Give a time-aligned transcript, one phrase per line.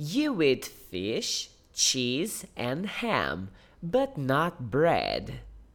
[0.00, 3.48] You eat fish, cheese, and ham,
[3.82, 5.40] but not bread.